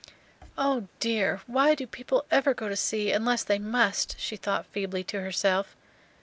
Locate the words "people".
1.85-2.25